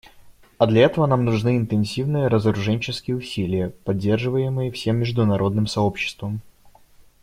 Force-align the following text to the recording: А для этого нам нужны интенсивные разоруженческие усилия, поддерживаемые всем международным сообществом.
А 0.57 0.65
для 0.65 0.85
этого 0.85 1.05
нам 1.05 1.25
нужны 1.25 1.57
интенсивные 1.57 2.27
разоруженческие 2.27 3.17
усилия, 3.17 3.69
поддерживаемые 3.83 4.71
всем 4.71 4.97
международным 4.97 5.67
сообществом. 5.67 6.41